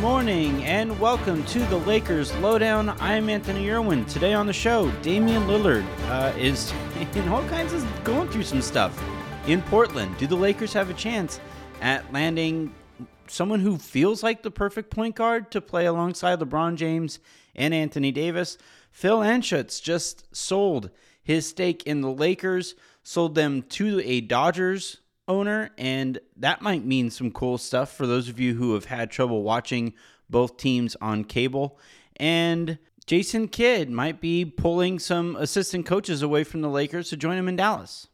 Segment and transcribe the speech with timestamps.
[0.00, 2.90] Morning and welcome to the Lakers Lowdown.
[3.00, 4.04] I'm Anthony Irwin.
[4.04, 6.72] Today on the show, Damian Lillard uh, is
[7.16, 9.02] in all kinds of going through some stuff
[9.48, 10.16] in Portland.
[10.16, 11.40] Do the Lakers have a chance
[11.80, 12.72] at landing
[13.26, 17.18] someone who feels like the perfect point guard to play alongside LeBron James
[17.56, 18.56] and Anthony Davis?
[18.92, 20.90] Phil Anschutz just sold
[21.24, 27.10] his stake in the Lakers, sold them to a Dodgers owner, and that might mean
[27.10, 29.92] some cool stuff for those of you who have had trouble watching
[30.28, 31.78] both teams on cable.
[32.16, 37.38] And Jason Kidd might be pulling some assistant coaches away from the Lakers to join
[37.38, 38.08] him in Dallas.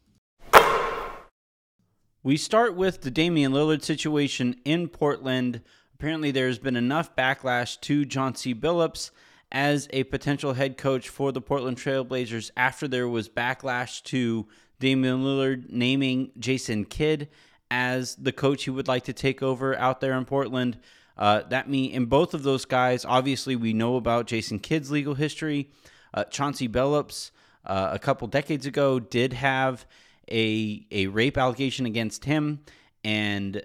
[2.23, 5.61] We start with the Damian Lillard situation in Portland.
[5.93, 9.11] Apparently, there's been enough backlash to Chauncey Billups
[9.51, 14.47] as a potential head coach for the Portland Trailblazers after there was backlash to
[14.79, 17.29] Damian Lillard naming Jason Kidd
[17.71, 20.79] as the coach he would like to take over out there in Portland.
[21.17, 25.13] Uh, that mean in both of those guys, obviously we know about Jason Kidd's legal
[25.15, 25.69] history.
[26.13, 27.31] Uh, Chauncey Billups,
[27.65, 29.85] uh, a couple decades ago, did have
[30.31, 32.59] a a rape allegation against him
[33.03, 33.63] and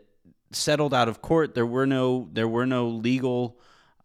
[0.53, 1.55] settled out of court.
[1.55, 3.59] There were no there were no legal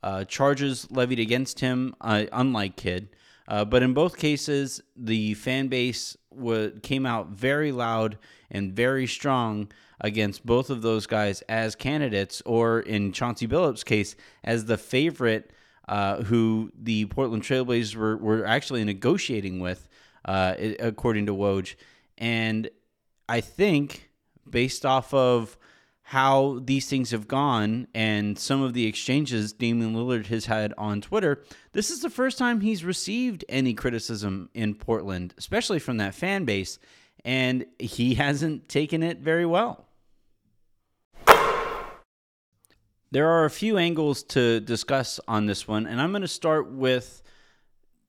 [0.03, 3.09] uh, charges levied against him, uh, unlike Kidd.
[3.47, 8.17] Uh, but in both cases, the fan base w- came out very loud
[8.51, 14.15] and very strong against both of those guys as candidates, or in Chauncey Billups' case,
[14.43, 15.51] as the favorite
[15.87, 19.87] uh, who the Portland Trailblazers were, were actually negotiating with,
[20.25, 21.75] uh, according to Woj.
[22.17, 22.69] And
[23.29, 24.09] I think,
[24.49, 25.57] based off of
[26.09, 31.01] how these things have gone and some of the exchanges Damian Lillard has had on
[31.01, 36.13] Twitter, this is the first time he's received any criticism in Portland, especially from that
[36.13, 36.77] fan base,
[37.25, 39.87] and he hasn't taken it very well.
[43.09, 46.69] There are a few angles to discuss on this one, and I'm going to start
[46.71, 47.23] with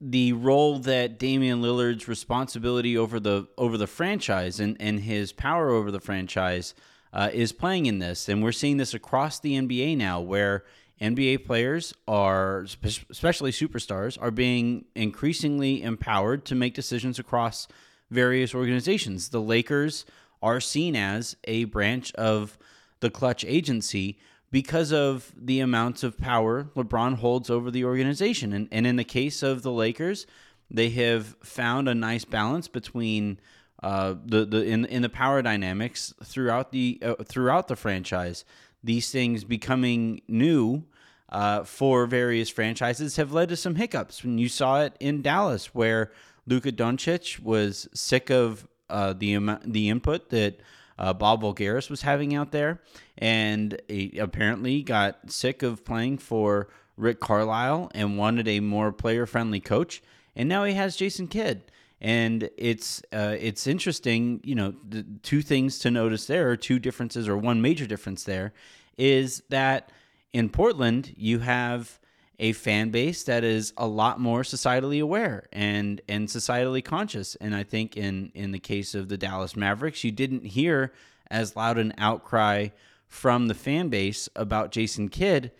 [0.02, 5.70] the role that Damian Lillard's responsibility over the over the franchise and, and his power
[5.70, 6.74] over the franchise
[7.12, 8.28] uh, is playing in this.
[8.28, 10.64] And we're seeing this across the NBA now, where
[11.00, 17.68] NBA players are, especially superstars, are being increasingly empowered to make decisions across
[18.10, 19.28] various organizations.
[19.28, 20.06] The Lakers
[20.42, 22.58] are seen as a branch of
[23.00, 24.18] the Klutch agency
[24.50, 28.52] because of the amounts of power LeBron holds over the organization.
[28.52, 30.26] And, and in the case of the Lakers,
[30.70, 33.38] they have found a nice balance between
[33.82, 38.44] uh, the the in in the power dynamics throughout the uh, throughout the franchise.
[38.82, 40.84] These things becoming new
[41.28, 44.22] uh, for various franchises have led to some hiccups.
[44.22, 46.12] When you saw it in Dallas, where
[46.46, 50.60] Luka Doncic was sick of uh, the the input that
[50.98, 52.80] uh, Bob Voulgaris was having out there,
[53.18, 53.80] and
[54.18, 60.02] apparently got sick of playing for Rick Carlisle and wanted a more player friendly coach.
[60.34, 61.62] And now he has Jason Kidd
[62.00, 64.40] and it's uh, it's interesting.
[64.44, 68.24] You know, the two things to notice there, are two differences, or one major difference
[68.24, 68.52] there,
[68.98, 69.90] is that
[70.32, 71.98] in Portland you have
[72.38, 77.34] a fan base that is a lot more societally aware and and societally conscious.
[77.36, 80.92] And I think in in the case of the Dallas Mavericks, you didn't hear
[81.30, 82.68] as loud an outcry
[83.08, 85.52] from the fan base about Jason Kidd,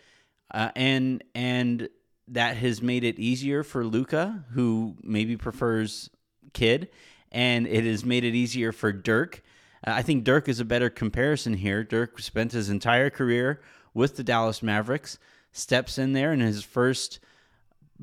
[0.53, 1.89] uh, and and
[2.29, 6.11] that has made it easier for Luka, who maybe prefers
[6.57, 6.89] Kidd,
[7.31, 9.43] and it has made it easier for Dirk.
[9.87, 11.85] Uh, I think Dirk is a better comparison here.
[11.85, 13.61] Dirk spent his entire career
[13.93, 15.19] with the Dallas Mavericks,
[15.53, 17.21] steps in there and his first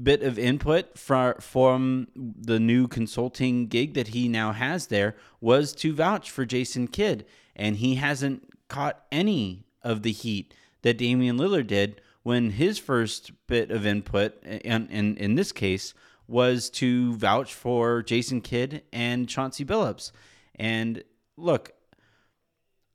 [0.02, 5.74] bit of input from from the new consulting gig that he now has there was
[5.74, 7.26] to vouch for Jason Kidd,
[7.56, 10.54] and he hasn't caught any of the heat
[10.84, 15.94] that Damian Lillard did when his first bit of input, in, in, in this case,
[16.28, 20.12] was to vouch for Jason Kidd and Chauncey Billups.
[20.56, 21.04] And
[21.38, 21.74] look,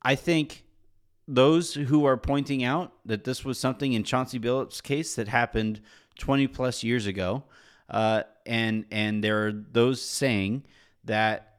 [0.02, 0.64] I think
[1.26, 5.80] those who are pointing out that this was something in Chauncey Billups' case that happened
[6.18, 7.44] 20 plus years ago,
[7.90, 10.64] uh, and and there are those saying
[11.04, 11.58] that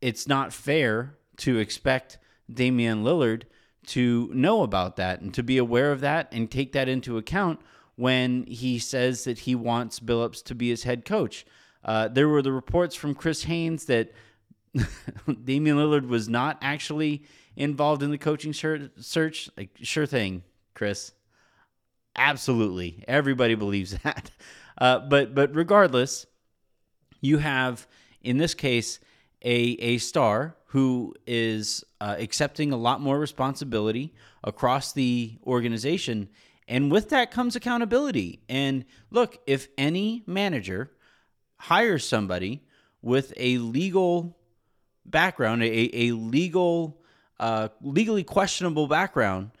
[0.00, 2.18] it's not fair to expect
[2.52, 3.42] Damian Lillard
[3.86, 7.60] to know about that and to be aware of that and take that into account
[7.96, 11.44] when he says that he wants Billups to be his head coach.
[11.84, 14.12] Uh, there were the reports from Chris Haynes that
[15.44, 17.24] Damian Lillard was not actually
[17.56, 19.50] involved in the coaching search.
[19.56, 20.42] Like, sure thing,
[20.74, 21.12] Chris.
[22.14, 24.30] Absolutely, everybody believes that.
[24.78, 26.26] Uh, but but regardless,
[27.20, 27.86] you have
[28.22, 29.00] in this case
[29.42, 34.12] a a star who is uh, accepting a lot more responsibility
[34.44, 36.28] across the organization,
[36.68, 38.40] and with that comes accountability.
[38.48, 40.90] And look, if any manager
[41.58, 42.62] hires somebody
[43.02, 44.36] with a legal
[45.04, 47.00] background, a, a legal,
[47.38, 49.52] uh, legally questionable background,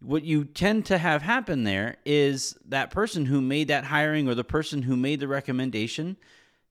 [0.00, 4.34] what you tend to have happen there is that person who made that hiring or
[4.34, 6.16] the person who made the recommendation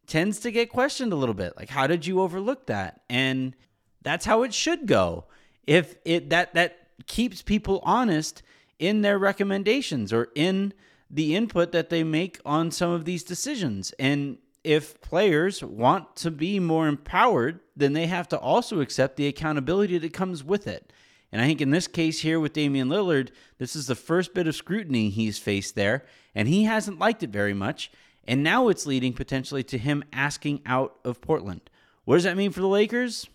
[0.05, 1.53] tends to get questioned a little bit.
[1.57, 3.01] Like, how did you overlook that?
[3.09, 3.55] And
[4.01, 5.25] that's how it should go.
[5.65, 8.43] If it that that keeps people honest
[8.79, 10.73] in their recommendations or in
[11.09, 13.93] the input that they make on some of these decisions.
[13.99, 19.27] And if players want to be more empowered, then they have to also accept the
[19.27, 20.91] accountability that comes with it.
[21.31, 24.47] And I think in this case here with Damian Lillard, this is the first bit
[24.47, 26.05] of scrutiny he's faced there,
[26.35, 27.91] and he hasn't liked it very much.
[28.25, 31.61] And now it's leading potentially to him asking out of Portland.
[32.05, 33.27] What does that mean for the Lakers?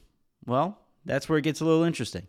[0.47, 2.27] Well, that's where it gets a little interesting.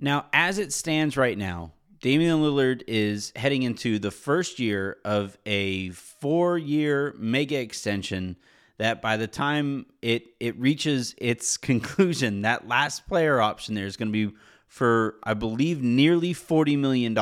[0.00, 5.36] Now, as it stands right now, Damian Lillard is heading into the first year of
[5.44, 8.36] a four year mega extension
[8.78, 13.98] that by the time it, it reaches its conclusion, that last player option there is
[13.98, 14.34] going to be
[14.66, 17.18] for, I believe, nearly $40 million.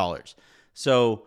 [0.75, 1.27] So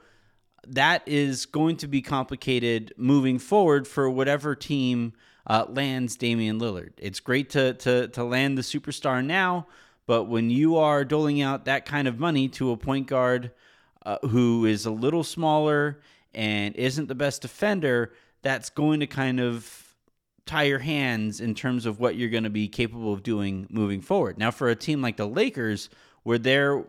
[0.68, 5.13] that is going to be complicated moving forward for whatever team
[5.48, 6.92] uh, lands Damian Lillard.
[6.98, 9.68] It's great to, to, to land the superstar now,
[10.06, 13.51] but when you are doling out that kind of money to a point guard
[14.06, 16.01] uh, who is a little smaller
[16.33, 19.95] and isn't the best defender, that's going to kind of
[20.45, 24.01] tie your hands in terms of what you're going to be capable of doing moving
[24.01, 24.38] forward.
[24.38, 25.89] Now, for a team like the Lakers,
[26.24, 26.83] where their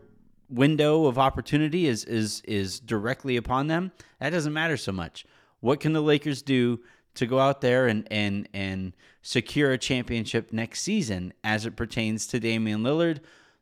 [0.49, 5.25] window of opportunity is is is directly upon them, that doesn't matter so much.
[5.59, 6.79] What can the Lakers do
[7.15, 12.27] to go out there and and and secure a championship next season as it pertains
[12.27, 13.19] to Damian Lillard?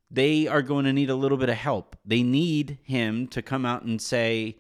[0.09, 1.95] They are going to need a little bit of help.
[2.06, 4.57] They need him to come out and say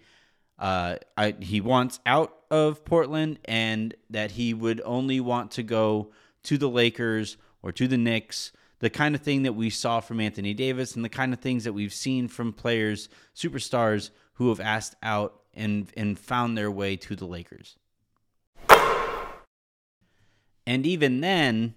[0.57, 6.11] uh, I, he wants out of Portland and that he would only want to go
[6.43, 8.51] to the Lakers or to the Knicks
[8.81, 11.63] the kind of thing that we saw from Anthony Davis and the kind of things
[11.63, 16.97] that we've seen from players, superstars who have asked out and and found their way
[16.97, 17.77] to the Lakers.
[20.71, 21.75] And even then,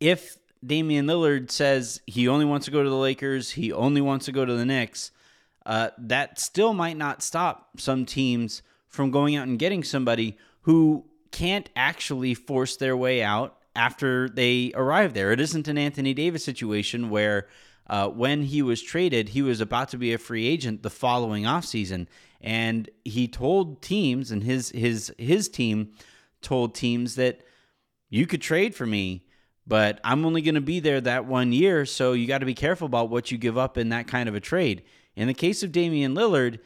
[0.00, 4.24] if Damian Lillard says he only wants to go to the Lakers, he only wants
[4.24, 5.10] to go to the Knicks,
[5.66, 11.04] uh, that still might not stop some teams from going out and getting somebody who
[11.32, 15.30] can't actually force their way out after they arrive there.
[15.30, 17.46] It isn't an Anthony Davis situation where
[17.88, 21.44] uh, when he was traded, he was about to be a free agent the following
[21.44, 22.06] offseason.
[22.40, 25.92] And he told teams, and his his his team
[26.40, 27.42] told teams that
[28.10, 29.24] you could trade for me,
[29.66, 31.84] but I'm only going to be there that one year.
[31.84, 34.34] So you got to be careful about what you give up in that kind of
[34.34, 34.82] a trade.
[35.14, 36.60] In the case of Damian Lillard,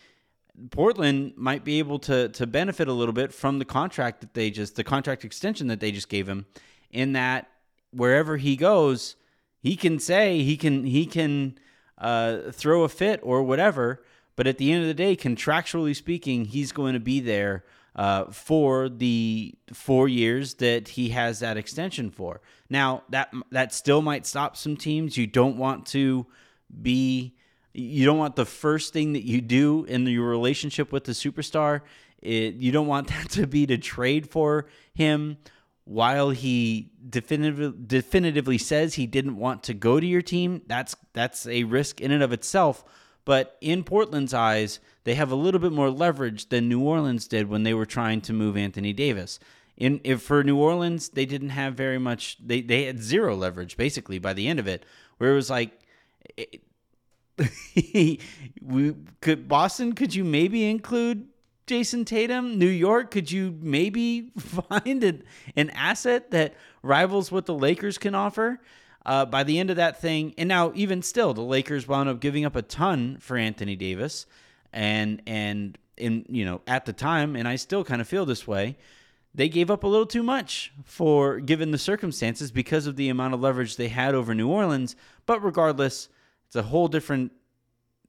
[0.70, 4.50] Portland might be able to to benefit a little bit from the contract that they
[4.50, 6.46] just the contract extension that they just gave him
[6.90, 7.48] in that
[7.90, 9.16] wherever he goes,
[9.58, 11.58] he can say he can he can
[11.98, 14.02] uh, throw a fit or whatever.
[14.36, 17.64] But at the end of the day, contractually speaking, he's going to be there
[17.94, 22.40] uh, for the four years that he has that extension for.
[22.70, 25.16] Now that that still might stop some teams.
[25.16, 26.26] You don't want to
[26.80, 27.34] be
[27.74, 31.82] you don't want the first thing that you do in your relationship with the superstar
[32.22, 35.36] it, you don't want that to be to trade for him
[35.84, 41.46] while he definitively definitively says he didn't want to go to your team, that's that's
[41.46, 42.84] a risk in and of itself.
[43.24, 47.48] But in Portland's eyes, they have a little bit more leverage than New Orleans did
[47.48, 49.38] when they were trying to move Anthony Davis.
[49.76, 52.36] In if for New Orleans, they didn't have very much.
[52.44, 54.84] They they had zero leverage basically by the end of it,
[55.18, 55.78] where it was like.
[56.36, 56.62] It,
[58.62, 59.94] we could Boston.
[59.94, 61.28] Could you maybe include
[61.66, 65.22] Jayson Tatum, New York, could you maybe find an,
[65.56, 68.60] an asset that rivals what the Lakers can offer?
[69.04, 72.20] Uh, by the end of that thing, and now even still, the Lakers wound up
[72.20, 74.26] giving up a ton for Anthony Davis,
[74.72, 78.46] and and in you know at the time, and I still kind of feel this
[78.46, 78.76] way.
[79.34, 83.32] They gave up a little too much for given the circumstances because of the amount
[83.34, 84.94] of leverage they had over New Orleans.
[85.24, 86.08] But regardless,
[86.46, 87.32] it's a whole different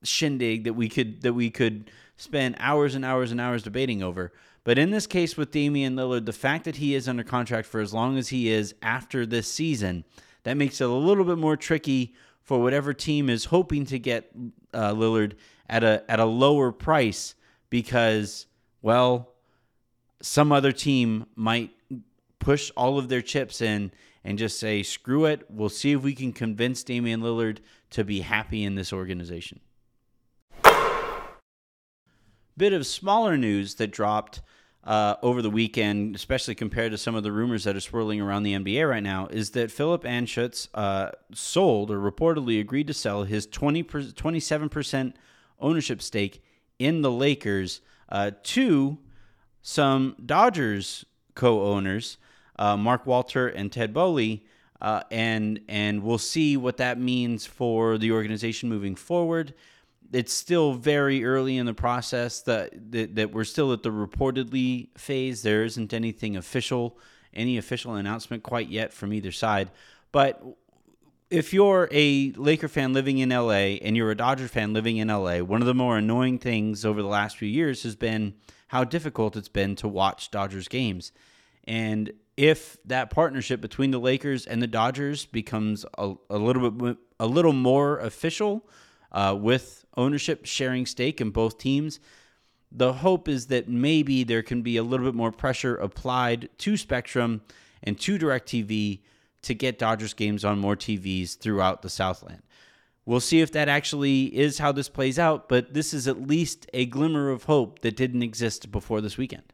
[0.02, 4.32] shindig that we could that we could spend hours and hours and hours debating over.
[4.64, 7.80] But in this case with Damian Lillard, the fact that he is under contract for
[7.80, 10.04] as long as he is after this season,
[10.44, 14.30] that makes it a little bit more tricky for whatever team is hoping to get
[14.72, 15.32] uh, Lillard
[15.68, 17.34] at a at a lower price
[17.70, 18.46] because
[18.82, 19.30] well,
[20.20, 21.70] some other team might
[22.38, 23.90] push all of their chips in
[24.22, 25.46] and just say, screw it.
[25.50, 27.58] We'll see if we can convince Damian Lillard
[27.90, 29.60] to be happy in this organization.
[32.56, 34.42] Bit of smaller news that dropped
[34.84, 38.42] uh, over the weekend, especially compared to some of the rumors that are swirling around
[38.42, 43.24] the NBA right now, is that Philip Anschutz uh, sold or reportedly agreed to sell
[43.24, 45.14] his 20 27%
[45.60, 46.42] ownership stake
[46.78, 48.98] in the Lakers uh, to
[49.62, 52.18] some Dodgers co-owners,
[52.58, 54.44] uh, Mark Walter and Todd Boehly.
[54.80, 59.54] uh, and and we'll see what that means for the organization moving forward
[60.12, 64.88] it's still very early in the process that, that, that we're still at the reportedly
[64.96, 65.42] phase.
[65.42, 66.98] There isn't anything official,
[67.32, 69.70] any official announcement quite yet from either side.
[70.12, 70.42] But
[71.30, 75.08] if you're a Laker fan living in LA and you're a Dodger fan living in
[75.08, 78.34] LA, one of the more annoying things over the last few years has been
[78.68, 81.12] how difficult it's been to watch Dodgers games.
[81.64, 86.96] And if that partnership between the Lakers and the Dodgers becomes a, a little bit
[87.20, 88.68] a little more official,
[89.14, 92.00] uh, with ownership sharing stake in both teams.
[92.70, 96.76] The hope is that maybe there can be a little bit more pressure applied to
[96.76, 97.40] Spectrum
[97.82, 99.00] and to DirecTV
[99.42, 102.42] to get Dodgers games on more TVs throughout the Southland.
[103.06, 106.68] We'll see if that actually is how this plays out, but this is at least
[106.72, 109.44] a glimmer of hope that didn't exist before this weekend.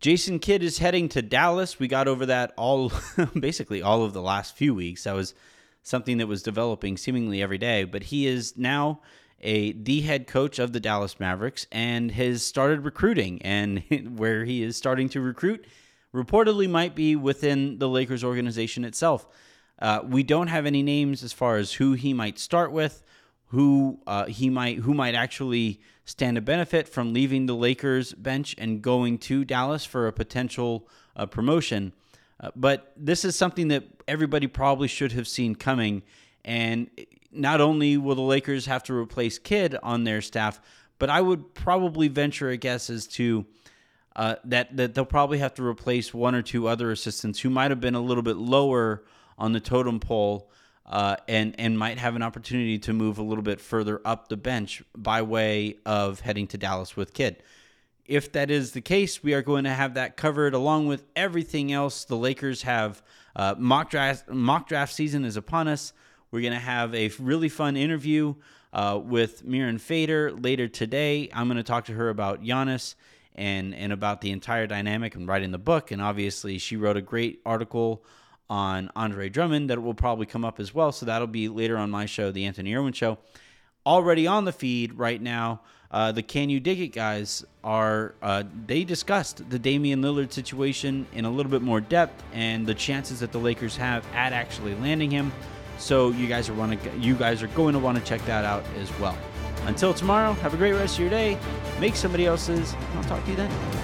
[0.00, 1.78] Jason Kidd is heading to Dallas.
[1.78, 2.92] We got over that all
[3.40, 5.04] basically all of the last few weeks.
[5.04, 5.34] That was
[5.84, 7.84] something that was developing seemingly every day.
[7.84, 9.00] But he is now
[9.40, 13.40] a the head coach of the Dallas Mavericks and has started recruiting.
[13.42, 13.84] And
[14.18, 15.64] where he is starting to recruit,
[16.12, 19.28] reportedly might be within the Lakers organization itself.
[19.78, 23.02] Uh, we don't have any names as far as who he might start with,
[23.48, 28.54] who uh, he might who might actually stand to benefit from leaving the Lakers bench
[28.58, 31.92] and going to Dallas for a potential uh, promotion.
[32.44, 36.02] Uh, but this is something that everybody probably should have seen coming.
[36.44, 36.90] And
[37.32, 40.60] not only will the Lakers have to replace Kidd on their staff,
[40.98, 43.46] but I would probably venture a guess as to
[44.14, 47.70] uh, that that they'll probably have to replace one or two other assistants who might
[47.70, 49.04] have been a little bit lower
[49.38, 50.50] on the totem pole.
[50.86, 54.36] Uh, and and might have an opportunity to move a little bit further up the
[54.36, 57.42] bench by way of heading to Dallas with Kidd
[58.06, 61.72] if that is the case, we are going to have that covered along with everything
[61.72, 62.04] else.
[62.04, 63.02] The Lakers have
[63.34, 65.92] uh, mock draft mock draft season is upon us.
[66.30, 68.34] We're going to have a really fun interview
[68.72, 71.30] uh, with Mirin Fader later today.
[71.32, 72.94] I'm going to talk to her about Giannis
[73.34, 75.90] and and about the entire dynamic and writing the book.
[75.90, 78.04] And obviously, she wrote a great article
[78.50, 80.92] on Andre Drummond that will probably come up as well.
[80.92, 83.18] So that'll be later on my show, the Anthony Irwin Show.
[83.86, 85.60] Already on the feed right now.
[85.90, 91.06] Uh, the Can You Dig It guys are, uh, they discussed the Damian Lillard situation
[91.12, 94.74] in a little bit more depth and the chances that the Lakers have at actually
[94.76, 95.32] landing him.
[95.78, 98.44] So you guys are want to, you guys are going to want to check that
[98.44, 99.16] out as well.
[99.66, 101.38] Until tomorrow, have a great rest of your day.
[101.78, 102.74] Make somebody else's.
[102.94, 103.83] I'll talk to you then.